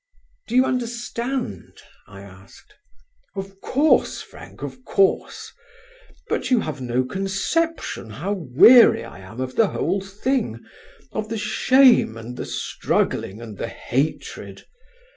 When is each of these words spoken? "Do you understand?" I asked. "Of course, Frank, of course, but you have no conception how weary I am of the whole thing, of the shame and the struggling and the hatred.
"Do 0.47 0.55
you 0.55 0.65
understand?" 0.65 1.73
I 2.07 2.21
asked. 2.21 2.73
"Of 3.35 3.61
course, 3.61 4.19
Frank, 4.19 4.63
of 4.63 4.83
course, 4.83 5.53
but 6.27 6.49
you 6.49 6.61
have 6.61 6.81
no 6.81 7.03
conception 7.03 8.09
how 8.09 8.33
weary 8.33 9.05
I 9.05 9.19
am 9.19 9.39
of 9.39 9.55
the 9.55 9.67
whole 9.67 10.01
thing, 10.01 10.57
of 11.11 11.29
the 11.29 11.37
shame 11.37 12.17
and 12.17 12.35
the 12.35 12.47
struggling 12.47 13.41
and 13.41 13.59
the 13.59 13.67
hatred. 13.69 14.65